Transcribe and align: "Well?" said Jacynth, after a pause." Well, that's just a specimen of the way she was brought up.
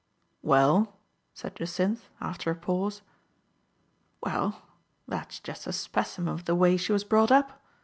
"Well?" 0.57 0.95
said 1.35 1.53
Jacynth, 1.55 2.09
after 2.19 2.49
a 2.49 2.55
pause." 2.55 3.03
Well, 4.23 4.63
that's 5.07 5.39
just 5.39 5.67
a 5.67 5.71
specimen 5.73 6.33
of 6.33 6.45
the 6.45 6.55
way 6.55 6.75
she 6.75 6.91
was 6.91 7.03
brought 7.03 7.31
up. 7.31 7.61